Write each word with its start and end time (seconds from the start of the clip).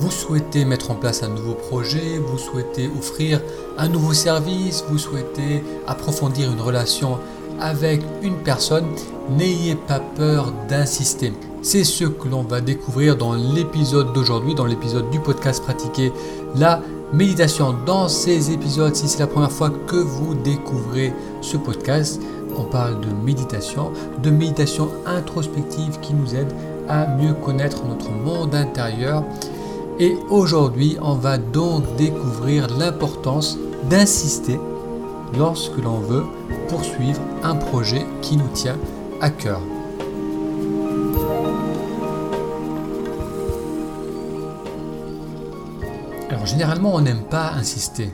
Vous 0.00 0.12
souhaitez 0.12 0.64
mettre 0.64 0.92
en 0.92 0.94
place 0.94 1.24
un 1.24 1.28
nouveau 1.28 1.54
projet, 1.54 2.18
vous 2.18 2.38
souhaitez 2.38 2.88
offrir 2.96 3.40
un 3.76 3.88
nouveau 3.88 4.12
service, 4.12 4.84
vous 4.88 4.98
souhaitez 4.98 5.64
approfondir 5.88 6.52
une 6.52 6.60
relation 6.60 7.18
avec 7.60 8.02
une 8.22 8.36
personne, 8.36 8.86
n'ayez 9.36 9.74
pas 9.74 9.98
peur 9.98 10.52
d'insister. 10.68 11.32
C'est 11.62 11.82
ce 11.82 12.04
que 12.04 12.28
l'on 12.28 12.42
va 12.42 12.60
découvrir 12.60 13.16
dans 13.16 13.32
l'épisode 13.34 14.12
d'aujourd'hui, 14.12 14.54
dans 14.54 14.66
l'épisode 14.66 15.10
du 15.10 15.18
podcast 15.18 15.64
Pratiquer 15.64 16.12
la 16.54 16.80
méditation. 17.12 17.74
Dans 17.84 18.06
ces 18.06 18.52
épisodes, 18.52 18.94
si 18.94 19.08
c'est 19.08 19.18
la 19.18 19.26
première 19.26 19.50
fois 19.50 19.70
que 19.88 19.96
vous 19.96 20.34
découvrez 20.34 21.12
ce 21.40 21.56
podcast, 21.56 22.20
on 22.56 22.62
parle 22.62 23.00
de 23.00 23.08
méditation, 23.24 23.90
de 24.22 24.30
méditation 24.30 24.90
introspective 25.06 25.98
qui 26.00 26.14
nous 26.14 26.36
aide 26.36 26.52
à 26.88 27.06
mieux 27.06 27.34
connaître 27.34 27.84
notre 27.84 28.10
monde 28.10 28.54
intérieur 28.54 29.24
et 30.00 30.16
aujourd'hui, 30.30 30.96
on 31.02 31.14
va 31.14 31.38
donc 31.38 31.96
découvrir 31.96 32.68
l'importance 32.78 33.58
d'insister 33.90 34.58
lorsque 35.36 35.76
l'on 35.78 35.98
veut 35.98 36.24
poursuivre 36.68 37.20
un 37.42 37.56
projet 37.56 38.06
qui 38.22 38.36
nous 38.36 38.48
tient 38.48 38.78
à 39.20 39.30
cœur. 39.30 39.60
Alors 46.30 46.46
généralement, 46.46 46.94
on 46.94 47.00
n'aime 47.00 47.24
pas 47.24 47.52
insister. 47.52 48.10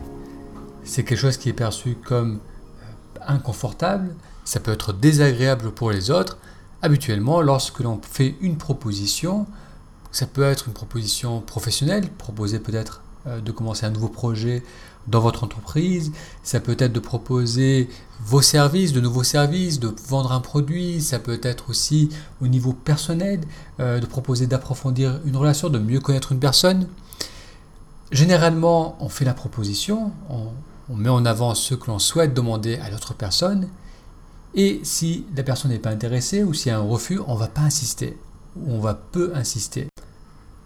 C'est 0.85 1.05
quelque 1.05 1.19
chose 1.19 1.37
qui 1.37 1.51
est 1.51 1.55
perçu 1.55 1.97
comme 2.03 2.39
euh, 2.39 3.21
inconfortable, 3.27 4.15
ça 4.45 4.61
peut 4.61 4.73
être 4.73 4.93
désagréable 4.93 5.71
pour 5.71 5.91
les 5.91 6.11
autres. 6.11 6.39
Habituellement, 6.83 7.41
lorsque 7.41 7.81
l'on 7.81 8.01
fait 8.03 8.37
une 8.41 8.57
proposition, 8.57 9.47
ça 10.15 10.27
peut 10.27 10.45
être 10.45 10.69
une 10.69 10.75
proposition 10.75 11.41
professionnelle, 11.41 12.09
proposer 12.09 12.61
peut-être 12.61 13.01
euh, 13.27 13.41
de 13.41 13.51
commencer 13.51 13.85
un 13.85 13.91
nouveau 13.91 14.07
projet 14.07 14.63
dans 15.09 15.19
votre 15.19 15.43
entreprise. 15.43 16.13
Ça 16.45 16.61
peut 16.61 16.77
être 16.79 16.93
de 16.93 17.01
proposer 17.01 17.89
vos 18.25 18.41
services, 18.41 18.93
de 18.93 19.01
nouveaux 19.01 19.25
services, 19.25 19.81
de 19.81 19.93
vendre 20.07 20.31
un 20.31 20.41
produit. 20.41 21.03
Ça 21.03 21.19
peut 21.19 21.41
être 21.43 21.69
aussi 21.69 22.11
au 22.41 22.47
niveau 22.47 22.73
personnel, 22.73 23.41
euh, 23.81 23.99
de 23.99 24.07
proposer 24.07 24.47
d'approfondir 24.47 25.19
une 25.25 25.37
relation, 25.37 25.69
de 25.69 25.81
mieux 25.81 25.99
connaître 25.99 26.31
une 26.31 26.39
personne. 26.39 26.87
Généralement, 28.13 28.97
on 29.01 29.09
fait 29.09 29.25
la 29.25 29.35
proposition, 29.35 30.13
on, 30.31 30.47
on 30.91 30.95
met 30.95 31.09
en 31.09 31.27
avant 31.27 31.57
ce 31.57 31.75
que 31.75 31.89
l'on 31.89 31.99
souhaite 31.99 32.35
demander 32.35 32.77
à 32.77 32.89
l'autre 32.89 33.15
personne. 33.15 33.67
Et 34.55 34.81
si 34.85 35.27
la 35.35 35.43
personne 35.43 35.73
n'est 35.73 35.81
pas 35.81 35.91
intéressée 35.91 36.45
ou 36.45 36.55
s'il 36.55 36.71
y 36.71 36.73
a 36.73 36.79
un 36.79 36.83
refus, 36.83 37.19
on 37.27 37.35
ne 37.35 37.41
va 37.41 37.49
pas 37.49 37.63
insister. 37.63 38.17
On 38.67 38.79
va 38.79 38.95
peu 38.95 39.33
insister. 39.35 39.89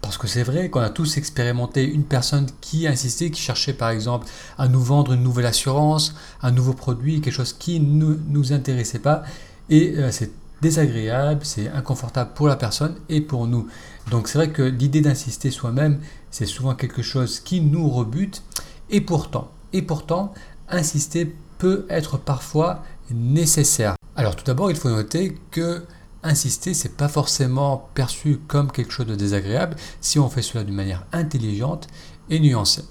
Parce 0.01 0.17
que 0.17 0.27
c'est 0.27 0.43
vrai 0.43 0.69
qu'on 0.69 0.79
a 0.79 0.89
tous 0.89 1.17
expérimenté 1.17 1.83
une 1.83 2.03
personne 2.03 2.47
qui 2.61 2.87
insistait, 2.87 3.29
qui 3.29 3.41
cherchait 3.41 3.73
par 3.73 3.89
exemple 3.89 4.27
à 4.57 4.67
nous 4.67 4.81
vendre 4.81 5.13
une 5.13 5.23
nouvelle 5.23 5.45
assurance, 5.45 6.15
un 6.41 6.51
nouveau 6.51 6.73
produit, 6.73 7.21
quelque 7.21 7.33
chose 7.33 7.53
qui 7.53 7.79
ne 7.79 8.17
nous 8.27 8.53
intéressait 8.53 8.99
pas. 8.99 9.23
Et 9.69 9.93
euh, 9.97 10.11
c'est 10.11 10.31
désagréable, 10.61 11.41
c'est 11.43 11.69
inconfortable 11.69 12.31
pour 12.33 12.47
la 12.47 12.55
personne 12.55 12.95
et 13.07 13.21
pour 13.21 13.47
nous. 13.47 13.67
Donc 14.09 14.27
c'est 14.27 14.37
vrai 14.37 14.49
que 14.49 14.63
l'idée 14.63 15.01
d'insister 15.01 15.51
soi-même, 15.51 15.99
c'est 16.31 16.45
souvent 16.45 16.75
quelque 16.75 17.01
chose 17.01 17.39
qui 17.39 17.61
nous 17.61 17.89
rebute. 17.89 18.41
Et 18.89 19.01
pourtant, 19.01 19.51
et 19.73 19.81
pourtant, 19.81 20.33
insister 20.69 21.35
peut 21.57 21.85
être 21.89 22.17
parfois 22.17 22.83
nécessaire. 23.11 23.95
Alors 24.15 24.35
tout 24.35 24.43
d'abord, 24.43 24.71
il 24.71 24.77
faut 24.77 24.89
noter 24.89 25.37
que 25.51 25.83
insister, 26.23 26.73
c'est 26.73 26.97
pas 26.97 27.07
forcément 27.07 27.89
perçu 27.93 28.39
comme 28.47 28.71
quelque 28.71 28.91
chose 28.91 29.07
de 29.07 29.15
désagréable 29.15 29.75
si 30.01 30.19
on 30.19 30.29
fait 30.29 30.41
cela 30.41 30.63
d'une 30.63 30.75
manière 30.75 31.05
intelligente 31.11 31.87
et 32.29 32.39
nuancée. 32.39 32.83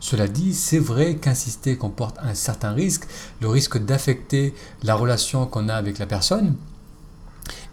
Cela 0.00 0.28
dit, 0.28 0.54
c'est 0.54 0.78
vrai 0.78 1.16
qu'insister 1.16 1.76
comporte 1.76 2.16
un 2.22 2.34
certain 2.34 2.72
risque, 2.72 3.08
le 3.40 3.48
risque 3.48 3.78
d'affecter 3.78 4.54
la 4.82 4.94
relation 4.94 5.46
qu'on 5.46 5.68
a 5.68 5.74
avec 5.74 5.98
la 5.98 6.06
personne. 6.06 6.54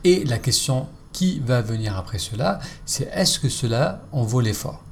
Et 0.03 0.23
la 0.23 0.39
question 0.39 0.87
qui 1.13 1.39
va 1.39 1.61
venir 1.61 1.97
après 1.97 2.19
cela, 2.19 2.59
c'est 2.85 3.09
est-ce 3.13 3.39
que 3.39 3.49
cela 3.49 4.01
en 4.11 4.23
vaut 4.23 4.41
l'effort? 4.41 4.83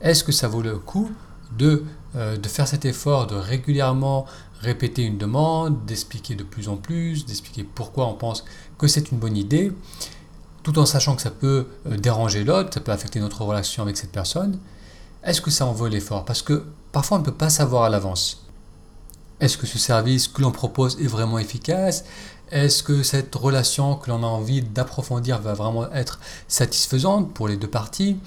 Est-ce 0.00 0.24
que 0.24 0.32
ça 0.32 0.48
vaut 0.48 0.62
le 0.62 0.78
coup 0.78 1.10
de, 1.56 1.84
euh, 2.16 2.36
de 2.36 2.48
faire 2.48 2.66
cet 2.66 2.84
effort, 2.84 3.26
de 3.26 3.34
régulièrement 3.34 4.26
répéter 4.62 5.02
une 5.02 5.18
demande, 5.18 5.84
d'expliquer 5.84 6.34
de 6.34 6.44
plus 6.44 6.68
en 6.68 6.76
plus, 6.76 7.26
d'expliquer 7.26 7.64
pourquoi 7.64 8.06
on 8.06 8.14
pense 8.14 8.44
que 8.78 8.86
c'est 8.86 9.10
une 9.10 9.18
bonne 9.18 9.36
idée, 9.36 9.72
tout 10.62 10.78
en 10.78 10.86
sachant 10.86 11.16
que 11.16 11.22
ça 11.22 11.30
peut 11.30 11.66
euh, 11.86 11.96
déranger 11.96 12.44
l'autre, 12.44 12.72
ça 12.72 12.80
peut 12.80 12.92
affecter 12.92 13.20
notre 13.20 13.42
relation 13.42 13.82
avec 13.82 13.96
cette 13.96 14.12
personne. 14.12 14.58
Est-ce 15.24 15.40
que 15.40 15.50
ça 15.50 15.66
en 15.66 15.72
vaut 15.72 15.88
l'effort? 15.88 16.24
Parce 16.24 16.42
que 16.42 16.64
parfois 16.92 17.16
on 17.16 17.20
ne 17.20 17.24
peut 17.24 17.32
pas 17.32 17.50
savoir 17.50 17.84
à 17.84 17.90
l'avance. 17.90 18.46
Est-ce 19.40 19.58
que 19.58 19.66
ce 19.66 19.78
service 19.78 20.28
que 20.28 20.40
l'on 20.40 20.52
propose 20.52 21.00
est 21.00 21.08
vraiment 21.08 21.38
efficace? 21.38 22.04
Est-ce 22.52 22.84
que 22.84 23.02
cette 23.02 23.34
relation 23.34 23.96
que 23.96 24.10
l'on 24.10 24.22
a 24.22 24.26
envie 24.26 24.62
d'approfondir 24.62 25.40
va 25.40 25.54
vraiment 25.54 25.90
être 25.92 26.20
satisfaisante 26.46 27.32
pour 27.34 27.48
les 27.48 27.56
deux 27.56 27.70
parties? 27.70 28.18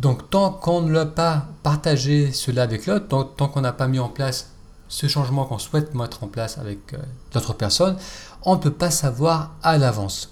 Donc 0.00 0.28
tant 0.28 0.50
qu'on 0.50 0.82
ne 0.82 0.90
l'a 0.90 1.06
pas 1.06 1.46
partagé 1.62 2.32
cela 2.32 2.64
avec 2.64 2.86
l'autre, 2.86 3.06
tant 3.08 3.48
qu'on 3.48 3.60
n'a 3.60 3.72
pas 3.72 3.86
mis 3.86 4.00
en 4.00 4.08
place 4.08 4.55
ce 4.88 5.08
changement 5.08 5.44
qu'on 5.44 5.58
souhaite 5.58 5.94
mettre 5.94 6.24
en 6.24 6.28
place 6.28 6.58
avec 6.58 6.94
euh, 6.94 6.98
d'autres 7.32 7.54
personnes, 7.54 7.96
on 8.42 8.56
ne 8.56 8.60
peut 8.60 8.72
pas 8.72 8.90
savoir 8.90 9.54
à 9.62 9.78
l'avance. 9.78 10.30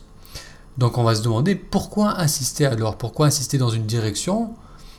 Donc 0.79 0.99
on 0.99 1.05
va 1.05 1.15
se 1.15 1.23
demander 1.23 1.55
pourquoi 1.55 2.19
insister 2.21 2.67
alors 2.67 2.97
Pourquoi 2.97 3.27
insister 3.27 3.59
dans 3.59 3.71
une 3.71 3.87
direction 3.87 4.55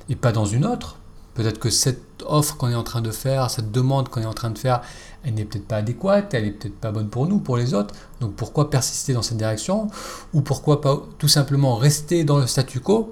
et 0.09 0.15
pas 0.15 0.31
dans 0.31 0.45
une 0.45 0.65
autre? 0.65 0.97
Peut-être 1.33 1.59
que 1.59 1.69
cette 1.69 2.23
offre 2.25 2.55
qu'on 2.55 2.69
est 2.69 2.75
en 2.75 2.83
train 2.83 3.01
de 3.01 3.11
faire, 3.11 3.49
cette 3.49 3.71
demande 3.71 4.07
qu'on 4.07 4.21
est 4.21 4.25
en 4.25 4.33
train 4.33 4.51
de 4.51 4.57
faire, 4.57 4.81
elle 5.23 5.33
n'est 5.33 5.43
peut-être 5.43 5.67
pas 5.67 5.77
adéquate, 5.77 6.33
elle 6.33 6.45
n'est 6.45 6.51
peut-être 6.51 6.79
pas 6.79 6.91
bonne 6.91 7.09
pour 7.09 7.27
nous, 7.27 7.39
pour 7.39 7.57
les 7.57 7.73
autres. 7.73 7.93
Donc 8.21 8.35
pourquoi 8.35 8.69
persister 8.69 9.11
dans 9.11 9.21
cette 9.21 9.37
direction? 9.37 9.89
Ou 10.33 10.39
pourquoi 10.39 10.79
pas 10.79 11.01
tout 11.17 11.27
simplement 11.27 11.75
rester 11.75 12.23
dans 12.23 12.37
le 12.37 12.47
statu 12.47 12.79
quo 12.79 13.11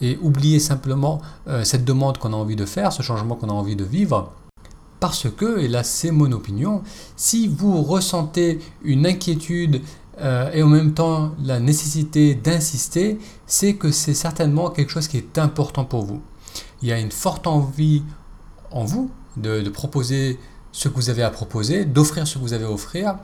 et 0.00 0.16
oublier 0.22 0.60
simplement 0.60 1.20
euh, 1.48 1.64
cette 1.64 1.84
demande 1.84 2.18
qu'on 2.18 2.32
a 2.32 2.36
envie 2.36 2.56
de 2.56 2.66
faire, 2.66 2.92
ce 2.92 3.02
changement 3.02 3.34
qu'on 3.34 3.48
a 3.48 3.52
envie 3.52 3.76
de 3.76 3.84
vivre? 3.84 4.32
Parce 5.00 5.28
que, 5.30 5.58
et 5.58 5.68
là 5.68 5.82
c'est 5.82 6.10
mon 6.10 6.30
opinion, 6.32 6.82
si 7.16 7.48
vous 7.48 7.82
ressentez 7.82 8.60
une 8.82 9.06
inquiétude 9.06 9.82
euh, 10.20 10.50
et 10.52 10.62
en 10.62 10.68
même 10.68 10.94
temps 10.94 11.32
la 11.42 11.60
nécessité 11.60 12.34
d'insister, 12.34 13.18
c'est 13.46 13.74
que 13.74 13.90
c'est 13.90 14.14
certainement 14.14 14.70
quelque 14.70 14.90
chose 14.90 15.08
qui 15.08 15.18
est 15.18 15.38
important 15.38 15.84
pour 15.84 16.04
vous. 16.04 16.22
Il 16.82 16.88
y 16.88 16.92
a 16.92 16.98
une 16.98 17.12
forte 17.12 17.46
envie 17.46 18.02
en 18.70 18.84
vous 18.84 19.10
de, 19.36 19.68
proposer 19.68 20.38
ce 20.72 20.88
que 20.88 20.94
vous 20.94 21.10
avez 21.10 21.22
à 21.22 21.30
proposer, 21.30 21.84
d'offrir 21.84 22.26
ce 22.26 22.34
que 22.34 22.38
vous 22.38 22.52
avez 22.52 22.64
à 22.64 22.70
offrir. 22.70 23.16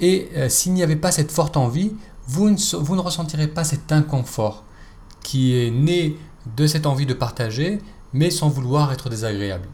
Et 0.00 0.28
euh, 0.34 0.48
s'il 0.48 0.72
n'y 0.72 0.82
avait 0.82 0.96
pas 0.96 1.12
cette 1.12 1.30
forte 1.30 1.56
envie, 1.56 1.92
vous 2.26 2.50
ne, 2.50 2.76
vous 2.78 2.96
ne 2.96 3.00
ressentirez 3.00 3.48
pas 3.48 3.64
cet 3.64 3.92
inconfort 3.92 4.64
qui 5.22 5.56
est 5.56 5.70
né 5.70 6.16
de 6.56 6.66
cette 6.66 6.86
envie 6.86 7.06
de 7.06 7.14
partager, 7.14 7.80
mais 8.12 8.30
sans 8.30 8.48
vouloir 8.48 8.92
être 8.92 9.08
désagréable. 9.08 9.68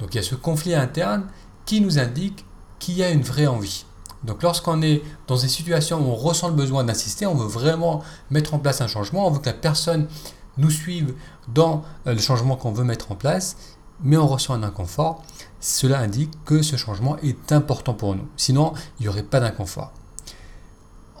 Donc 0.00 0.14
il 0.14 0.16
y 0.16 0.20
a 0.20 0.22
ce 0.22 0.34
conflit 0.34 0.74
interne 0.74 1.26
qui 1.66 1.80
nous 1.80 1.98
indique 1.98 2.44
qu'il 2.78 2.94
y 2.96 3.02
a 3.02 3.10
une 3.10 3.22
vraie 3.22 3.46
envie. 3.46 3.84
Donc 4.24 4.42
lorsqu'on 4.42 4.82
est 4.82 5.02
dans 5.26 5.36
une 5.36 5.48
situation 5.48 6.00
où 6.00 6.10
on 6.10 6.14
ressent 6.14 6.48
le 6.48 6.54
besoin 6.54 6.84
d'insister, 6.84 7.26
on 7.26 7.34
veut 7.34 7.46
vraiment 7.46 8.02
mettre 8.30 8.54
en 8.54 8.58
place 8.58 8.80
un 8.80 8.88
changement, 8.88 9.26
on 9.26 9.30
veut 9.30 9.38
que 9.38 9.46
la 9.46 9.52
personne 9.52 10.08
nous 10.56 10.70
suive 10.70 11.14
dans 11.46 11.84
euh, 12.06 12.14
le 12.14 12.20
changement 12.20 12.56
qu'on 12.56 12.72
veut 12.72 12.84
mettre 12.84 13.12
en 13.12 13.14
place, 13.14 13.56
mais 14.02 14.16
on 14.16 14.26
ressent 14.26 14.54
un 14.54 14.62
inconfort, 14.62 15.22
cela 15.60 16.00
indique 16.00 16.32
que 16.44 16.62
ce 16.62 16.76
changement 16.76 17.16
est 17.18 17.52
important 17.52 17.94
pour 17.94 18.14
nous. 18.14 18.26
Sinon, 18.36 18.72
il 18.98 19.04
n'y 19.04 19.08
aurait 19.08 19.22
pas 19.22 19.40
d'inconfort. 19.40 19.92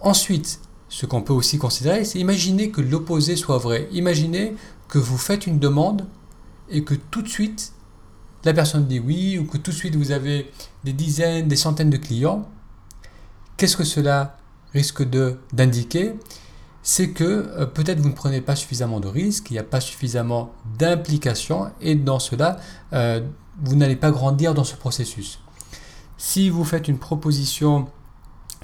Ensuite, 0.02 0.60
ce 0.88 1.06
qu'on 1.06 1.22
peut 1.22 1.32
aussi 1.32 1.58
considérer, 1.58 2.04
c'est 2.04 2.18
imaginer 2.18 2.70
que 2.70 2.80
l'opposé 2.80 3.36
soit 3.36 3.58
vrai. 3.58 3.88
Imaginez 3.92 4.56
que 4.88 4.98
vous 4.98 5.18
faites 5.18 5.46
une 5.46 5.58
demande 5.58 6.06
et 6.70 6.84
que 6.84 6.94
tout 6.94 7.22
de 7.22 7.28
suite, 7.28 7.72
la 8.44 8.52
personne 8.52 8.86
dit 8.86 9.00
oui 9.00 9.38
ou 9.38 9.44
que 9.44 9.58
tout 9.58 9.70
de 9.70 9.76
suite 9.76 9.96
vous 9.96 10.12
avez 10.12 10.50
des 10.84 10.92
dizaines, 10.92 11.48
des 11.48 11.56
centaines 11.56 11.90
de 11.90 11.96
clients, 11.96 12.48
qu'est-ce 13.56 13.76
que 13.76 13.84
cela 13.84 14.36
risque 14.72 15.02
d'indiquer? 15.52 16.14
C'est 16.82 17.10
que 17.10 17.24
euh, 17.24 17.66
peut-être 17.66 18.00
vous 18.00 18.08
ne 18.08 18.14
prenez 18.14 18.40
pas 18.40 18.56
suffisamment 18.56 19.00
de 19.00 19.08
risques, 19.08 19.50
il 19.50 19.54
n'y 19.54 19.58
a 19.58 19.64
pas 19.64 19.80
suffisamment 19.80 20.52
d'implication 20.78 21.70
et 21.80 21.94
dans 21.94 22.18
cela, 22.18 22.58
euh, 22.92 23.20
vous 23.62 23.76
n'allez 23.76 23.96
pas 23.96 24.10
grandir 24.10 24.54
dans 24.54 24.64
ce 24.64 24.76
processus. 24.76 25.40
Si 26.16 26.48
vous 26.50 26.64
faites 26.64 26.88
une 26.88 26.98
proposition 26.98 27.88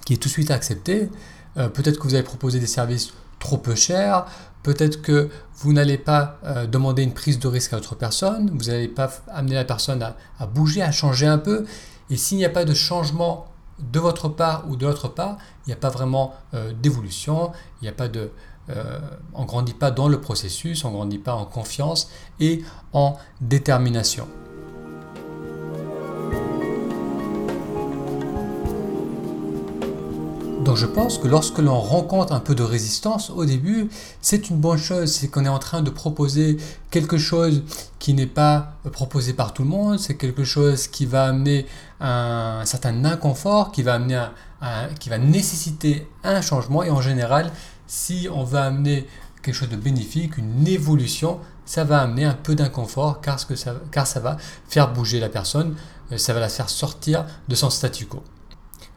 qui 0.07 0.15
est 0.15 0.17
tout 0.17 0.29
de 0.29 0.33
suite 0.33 0.51
acceptée, 0.51 1.11
euh, 1.57 1.69
peut-être 1.69 1.99
que 1.99 2.05
vous 2.05 2.15
avez 2.15 2.23
proposé 2.23 2.61
des 2.61 2.67
services 2.67 3.13
trop 3.39 3.59
peu 3.59 3.75
cher, 3.75 4.27
peut-être 4.65 5.03
que 5.03 5.29
vous 5.59 5.73
n'allez 5.73 5.99
pas 5.99 6.39
euh, 6.45 6.67
demander 6.67 7.05
une 7.05 7.15
prise 7.15 7.39
de 7.39 7.47
risque 7.47 7.73
à 7.73 7.77
l'autre 7.77 7.95
personne, 7.95 8.51
vous 8.53 8.65
n'allez 8.65 8.89
pas 8.89 9.11
amener 9.29 9.55
la 9.55 9.65
personne 9.65 10.03
à, 10.03 10.47
bouger, 10.47 10.83
à 10.83 10.91
changer 10.91 11.27
un 11.27 11.39
peu, 11.39 11.65
et 12.11 12.17
s'il 12.17 12.39
n'y 12.39 12.45
a 12.45 12.51
pas 12.51 12.65
de 12.65 12.75
changement 12.75 13.47
de 13.79 14.01
votre 14.01 14.29
part 14.29 14.65
ou 14.69 14.77
de 14.77 14.87
l'autre 14.87 15.09
part, 15.09 15.37
il 15.65 15.69
n'y 15.69 15.75
a 15.75 15.77
pas 15.77 15.91
vraiment 15.91 16.35
euh, 16.55 16.73
d'évolution, 16.73 17.53
il 17.81 17.85
n'y 17.85 17.89
a 17.89 17.93
pas 17.93 18.09
de, 18.09 18.31
euh, 18.71 18.99
on 19.35 19.45
grandit 19.45 19.75
pas 19.75 19.91
dans 19.91 20.09
le 20.09 20.21
processus, 20.21 20.85
on 20.85 20.91
grandit 20.91 21.19
pas 21.19 21.35
en 21.35 21.45
confiance 21.45 22.11
et 22.41 22.65
en 22.93 23.17
détermination. 23.41 24.27
Donc 30.65 30.77
je 30.79 30.87
pense 30.87 31.19
que 31.19 31.29
lorsque 31.29 31.59
l'on 31.59 31.79
rencontre 31.79 32.33
un 32.33 32.41
peu 32.41 32.55
de 32.55 32.63
résistance 32.63 33.29
au 33.29 33.45
début, 33.45 33.91
c'est 34.23 34.49
une 34.49 34.57
bonne 34.57 34.79
chose, 34.79 35.13
c'est 35.13 35.29
qu'on 35.29 35.45
est 35.45 35.49
en 35.49 35.59
train 35.59 35.83
de 35.83 35.91
proposer 35.91 36.57
quelque 36.91 37.19
chose 37.19 37.63
qui 37.99 38.15
n'est 38.15 38.27
pas 38.27 38.79
proposé 38.91 39.35
par 39.35 39.53
tout 39.53 39.63
le 39.63 39.69
monde, 39.69 39.99
c'est 39.99 40.17
quelque 40.17 40.43
chose 40.43 40.87
qui 40.87 41.05
va 41.05 41.27
amener 41.27 41.67
un, 42.01 42.63
certain 42.65 43.05
inconfort, 43.05 43.73
qui 43.73 43.83
va, 43.83 43.95
amener 43.95 44.25
qui 44.99 45.11
va 45.11 45.19
nécessiter 45.19 46.09
un 46.23 46.41
changement. 46.41 46.83
Et 46.83 46.91
en 46.91 47.03
général, 47.03 47.53
si 47.87 48.27
on 48.33 48.43
va 48.43 48.65
amener 48.65 49.07
quelque 49.43 49.55
chose 49.55 49.69
de 49.69 49.77
bénéfique, 49.77 50.39
une 50.39 50.67
évolution, 50.67 51.41
ça 51.67 51.85
va 51.85 52.01
amener 52.01 52.25
un 52.25 52.33
peu 52.35 52.55
d'inconfort 52.55 53.21
car, 53.21 53.39
car 53.91 54.07
ça 54.07 54.21
va 54.21 54.39
faire 54.67 54.93
bouger 54.95 55.21
la 55.21 55.29
personne, 55.29 55.77
euh, 56.11 56.17
ça 56.17 56.33
va 56.33 56.41
la 56.41 56.49
faire 56.49 56.71
sortir 56.71 57.27
de 57.49 57.55
son 57.55 57.69
statu 57.69 58.07
quo. 58.07 58.23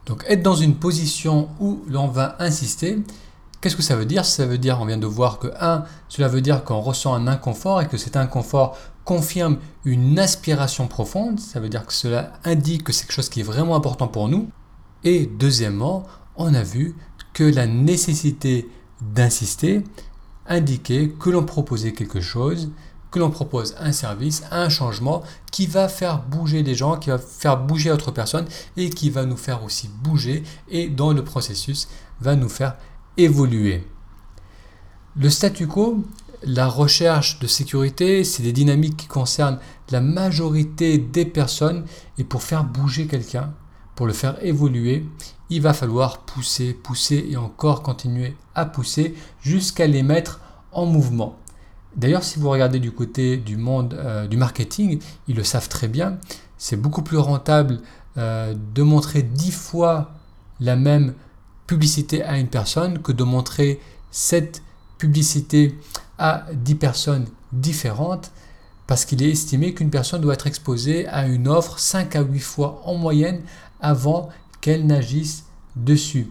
Donc 0.08 0.24
être 0.28 0.42
dans 0.42 0.56
une 0.56 0.76
position 0.76 1.50
où 1.60 1.84
l'on 1.88 2.08
va 2.08 2.38
insister, 2.40 2.98
qu'est-ce 3.62 3.76
que 3.76 3.84
ça 3.84 3.98
veut 3.98 4.06
dire? 4.06 4.26
Ça 4.26 4.46
veut 4.46 4.58
dire, 4.58 4.80
on 4.82 4.86
vient 4.86 4.98
de 4.98 5.06
voir 5.06 5.38
que 5.38 5.50
1, 5.60 5.84
cela 6.08 6.30
veut 6.30 6.42
dire 6.42 6.64
qu'on 6.64 6.80
ressent 6.80 7.14
un 7.14 7.28
inconfort 7.28 7.82
et 7.82 7.88
que 7.88 7.98
cet 7.98 8.16
inconfort 8.16 8.78
confirme 9.04 9.58
une 9.86 10.18
aspiration 10.18 10.88
profonde, 10.88 11.40
ça 11.40 11.60
veut 11.60 11.70
dire 11.70 11.86
que 11.86 11.94
cela 11.94 12.34
indique 12.46 12.86
que 12.86 12.94
c'est 12.94 13.04
quelque 13.04 13.16
chose 13.16 13.30
qui 13.30 13.42
est 13.42 13.44
vraiment 13.44 13.76
important 13.76 14.08
pour 14.08 14.30
nous. 14.30 14.50
Et 15.04 15.26
deuxièmement, 15.26 16.06
on 16.38 16.54
a 16.54 16.64
vu 16.64 16.96
que 17.34 17.44
la 17.44 17.68
nécessité 17.68 18.70
d'insister 19.02 19.84
indiquait 20.48 21.10
que 21.20 21.30
l'on 21.30 21.44
proposait 21.44 21.94
quelque 21.94 22.22
chose 22.22 22.72
que 23.12 23.20
l'on 23.20 23.30
propose 23.30 23.76
un 23.80 23.92
service, 23.92 24.44
un 24.52 24.70
changement 24.70 25.24
qui 25.52 25.66
va 25.66 25.88
faire 25.88 26.22
bouger 26.24 26.64
les 26.64 26.76
gens, 26.76 26.98
qui 26.98 27.10
va 27.10 27.18
faire 27.18 27.58
bouger 27.58 27.92
autre 27.92 28.12
personne 28.12 28.46
et 28.76 28.90
qui 28.90 29.10
va 29.10 29.26
nous 29.26 29.38
faire 29.38 29.64
aussi 29.64 29.90
bouger 30.04 30.44
et 30.70 30.90
dans 30.90 31.14
le 31.14 31.24
processus 31.24 31.88
va 32.20 32.36
nous 32.36 32.50
faire 32.50 32.76
évoluer. 33.18 33.88
Le 35.16 35.30
statu 35.30 35.68
quo, 35.68 36.04
la 36.44 36.68
recherche 36.68 37.40
de 37.40 37.48
sécurité, 37.48 38.24
c'est 38.24 38.44
des 38.44 38.54
dynamiques 38.54 38.98
qui 38.98 39.08
concernent 39.08 39.60
la 39.90 40.02
majorité 40.02 40.98
des 40.98 41.26
personnes 41.26 41.86
et 42.18 42.24
pour 42.24 42.44
faire 42.44 42.64
bouger 42.64 43.08
quelqu'un, 43.08 43.54
pour 43.96 44.06
le 44.06 44.14
faire 44.14 44.38
évoluer, 44.46 45.06
il 45.50 45.62
va 45.62 45.74
falloir 45.74 46.20
pousser, 46.20 46.74
pousser 46.74 47.26
et 47.30 47.38
encore 47.38 47.82
continuer 47.82 48.36
à 48.54 48.66
pousser 48.66 49.16
jusqu'à 49.42 49.88
les 49.88 50.04
mettre 50.04 50.40
en 50.72 50.86
mouvement. 50.86 51.40
D'ailleurs, 51.98 52.24
si 52.24 52.40
vous 52.40 52.50
regardez 52.50 52.80
du 52.80 52.92
côté 52.92 53.38
du 53.38 53.58
monde 53.58 53.96
euh, 53.96 54.28
du 54.28 54.38
marketing, 54.38 55.00
ils 55.28 55.36
le 55.36 55.44
savent 55.44 55.68
très 55.68 55.88
bien. 55.88 56.20
C'est 56.58 56.78
beaucoup 56.78 57.02
plus 57.02 57.18
rentable 57.18 57.80
euh, 58.18 58.54
de 58.76 58.84
montrer 58.84 59.24
10 59.24 59.52
fois 59.52 60.12
la 60.60 60.76
même 60.76 61.14
publicité 61.66 62.24
à 62.24 62.38
une 62.38 62.48
personne 62.48 63.00
que 63.00 63.12
de 63.12 63.24
montrer 63.24 63.80
cette 64.12 64.62
publicité 65.00 65.78
à 66.20 66.46
10 66.54 66.76
personnes 66.76 67.26
différentes 67.52 68.32
parce 68.86 69.04
qu'il 69.04 69.22
est 69.22 69.30
estimé 69.30 69.74
qu'une 69.74 69.90
personne 69.90 70.22
doit 70.22 70.34
être 70.34 70.48
exposée 70.48 71.08
à 71.08 71.28
une 71.28 71.48
offre 71.48 71.78
5 71.78 72.16
à 72.16 72.22
8 72.22 72.40
fois 72.40 72.82
en 72.86 72.96
moyenne 72.96 73.42
avant 73.82 74.30
qu'elle 74.62 74.86
n'agisse 74.86 75.46
dessus. 75.76 76.30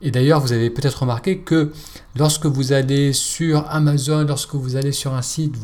Et 0.00 0.10
d'ailleurs, 0.10 0.40
vous 0.40 0.52
avez 0.52 0.70
peut-être 0.70 1.00
remarqué 1.00 1.38
que 1.38 1.72
lorsque 2.14 2.46
vous 2.46 2.72
allez 2.72 3.12
sur 3.12 3.68
Amazon, 3.68 4.24
lorsque 4.24 4.54
vous 4.54 4.76
allez 4.76 4.92
sur 4.92 5.14
un 5.14 5.22
site 5.22 5.54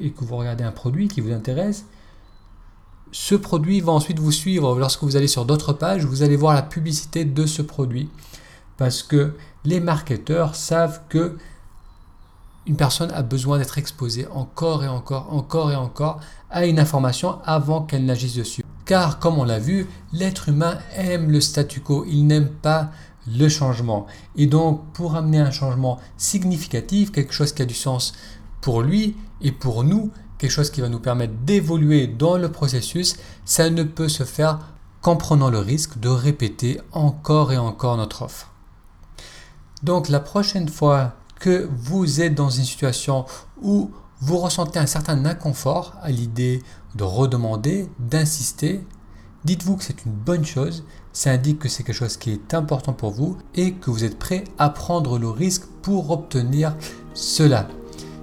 et 0.00 0.10
que 0.10 0.24
vous 0.24 0.36
regardez 0.36 0.64
un 0.64 0.72
produit 0.72 1.08
qui 1.08 1.20
vous 1.20 1.32
intéresse, 1.32 1.86
ce 3.12 3.34
produit 3.34 3.80
va 3.80 3.92
ensuite 3.92 4.18
vous 4.18 4.32
suivre. 4.32 4.78
Lorsque 4.78 5.02
vous 5.02 5.16
allez 5.16 5.28
sur 5.28 5.44
d'autres 5.44 5.72
pages, 5.72 6.04
vous 6.04 6.22
allez 6.22 6.36
voir 6.36 6.54
la 6.54 6.62
publicité 6.62 7.24
de 7.24 7.46
ce 7.46 7.62
produit. 7.62 8.10
Parce 8.76 9.02
que 9.02 9.34
les 9.64 9.80
marketeurs 9.80 10.54
savent 10.54 11.00
que 11.08 11.36
une 12.66 12.76
personne 12.76 13.10
a 13.10 13.22
besoin 13.22 13.58
d'être 13.58 13.78
exposée 13.78 14.26
encore 14.32 14.84
et 14.84 14.88
encore, 14.88 15.32
encore 15.32 15.72
et 15.72 15.76
encore 15.76 16.20
à 16.50 16.66
une 16.66 16.78
information 16.78 17.38
avant 17.44 17.82
qu'elle 17.82 18.04
n'agisse 18.04 18.34
dessus. 18.34 18.62
Car, 18.84 19.18
comme 19.18 19.38
on 19.38 19.44
l'a 19.44 19.58
vu, 19.58 19.86
l'être 20.12 20.48
humain 20.48 20.78
aime 20.94 21.30
le 21.30 21.40
statu 21.40 21.80
quo. 21.80 22.04
Il 22.06 22.26
n'aime 22.26 22.48
pas 22.48 22.90
le 23.26 23.48
changement. 23.48 24.06
Et 24.36 24.46
donc, 24.46 24.82
pour 24.92 25.14
amener 25.16 25.38
un 25.38 25.50
changement 25.50 25.98
significatif, 26.16 27.12
quelque 27.12 27.32
chose 27.32 27.52
qui 27.52 27.62
a 27.62 27.66
du 27.66 27.74
sens 27.74 28.12
pour 28.60 28.82
lui 28.82 29.16
et 29.40 29.52
pour 29.52 29.84
nous, 29.84 30.10
quelque 30.38 30.50
chose 30.50 30.70
qui 30.70 30.80
va 30.80 30.88
nous 30.88 31.00
permettre 31.00 31.34
d'évoluer 31.44 32.06
dans 32.06 32.36
le 32.36 32.50
processus, 32.50 33.16
ça 33.44 33.70
ne 33.70 33.82
peut 33.82 34.08
se 34.08 34.24
faire 34.24 34.58
qu'en 35.00 35.16
prenant 35.16 35.50
le 35.50 35.58
risque 35.58 35.98
de 35.98 36.08
répéter 36.08 36.80
encore 36.92 37.52
et 37.52 37.58
encore 37.58 37.96
notre 37.96 38.22
offre. 38.22 38.50
Donc, 39.82 40.08
la 40.08 40.20
prochaine 40.20 40.68
fois 40.68 41.14
que 41.40 41.68
vous 41.76 42.20
êtes 42.20 42.34
dans 42.34 42.50
une 42.50 42.64
situation 42.64 43.26
où 43.60 43.90
vous 44.20 44.38
ressentez 44.38 44.78
un 44.78 44.86
certain 44.86 45.24
inconfort 45.24 45.94
à 46.00 46.10
l'idée 46.10 46.62
de 46.94 47.02
redemander, 47.02 47.88
d'insister, 47.98 48.84
dites-vous 49.44 49.76
que 49.76 49.84
c'est 49.84 50.04
une 50.04 50.12
bonne 50.12 50.44
chose, 50.44 50.84
ça 51.12 51.30
indique 51.30 51.58
que 51.58 51.68
c'est 51.68 51.82
quelque 51.82 51.96
chose 51.96 52.16
qui 52.16 52.30
est 52.30 52.54
important 52.54 52.92
pour 52.92 53.10
vous 53.10 53.36
et 53.54 53.72
que 53.72 53.90
vous 53.90 54.04
êtes 54.04 54.18
prêt 54.18 54.44
à 54.58 54.70
prendre 54.70 55.18
le 55.18 55.28
risque 55.28 55.64
pour 55.82 56.10
obtenir 56.10 56.74
cela. 57.14 57.68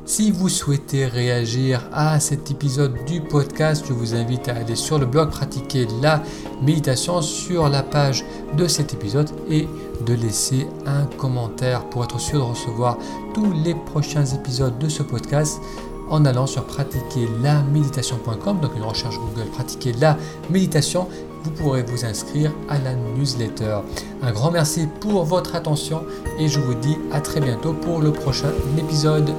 Si 0.09 0.31
vous 0.31 0.49
souhaitez 0.49 1.05
réagir 1.05 1.87
à 1.93 2.19
cet 2.19 2.49
épisode 2.49 3.05
du 3.05 3.21
podcast, 3.21 3.85
je 3.87 3.93
vous 3.93 4.15
invite 4.15 4.49
à 4.49 4.55
aller 4.55 4.75
sur 4.75 4.97
le 4.97 5.05
blog 5.05 5.29
pratiquer 5.29 5.85
la 6.01 6.23
méditation 6.63 7.21
sur 7.21 7.69
la 7.69 7.83
page 7.83 8.25
de 8.57 8.67
cet 8.67 8.91
épisode 8.95 9.29
et 9.51 9.67
de 10.07 10.13
laisser 10.15 10.65
un 10.87 11.05
commentaire 11.05 11.87
pour 11.91 12.03
être 12.03 12.19
sûr 12.19 12.39
de 12.39 12.43
recevoir 12.43 12.97
tous 13.35 13.51
les 13.63 13.75
prochains 13.75 14.25
épisodes 14.25 14.79
de 14.79 14.89
ce 14.89 15.03
podcast 15.03 15.61
en 16.09 16.25
allant 16.25 16.47
sur 16.47 16.65
pratiquerlaméditation.com, 16.65 18.59
donc 18.59 18.71
une 18.75 18.83
recherche 18.83 19.17
Google 19.19 19.49
pratiquer 19.51 19.93
la 19.93 20.17
méditation 20.49 21.07
vous 21.43 21.51
pourrez 21.51 21.83
vous 21.83 22.05
inscrire 22.05 22.51
à 22.67 22.77
la 22.79 22.93
newsletter. 22.93 23.79
Un 24.21 24.31
grand 24.31 24.51
merci 24.51 24.87
pour 24.99 25.23
votre 25.23 25.55
attention 25.55 26.03
et 26.37 26.47
je 26.47 26.59
vous 26.59 26.73
dis 26.73 26.97
à 27.11 27.21
très 27.21 27.39
bientôt 27.39 27.73
pour 27.73 28.01
le 28.01 28.11
prochain 28.11 28.51
épisode. 28.77 29.33